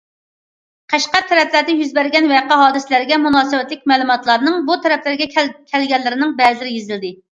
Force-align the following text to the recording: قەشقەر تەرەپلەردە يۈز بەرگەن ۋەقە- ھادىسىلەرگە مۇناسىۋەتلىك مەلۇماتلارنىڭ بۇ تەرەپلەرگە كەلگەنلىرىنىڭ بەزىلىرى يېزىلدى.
قەشقەر 0.93 1.25
تەرەپلەردە 1.31 1.75
يۈز 1.81 1.91
بەرگەن 1.97 2.29
ۋەقە- 2.31 2.57
ھادىسىلەرگە 2.61 3.19
مۇناسىۋەتلىك 3.27 3.85
مەلۇماتلارنىڭ 3.93 4.65
بۇ 4.71 4.79
تەرەپلەرگە 4.87 5.29
كەلگەنلىرىنىڭ 5.37 6.35
بەزىلىرى 6.41 6.75
يېزىلدى. 6.79 7.15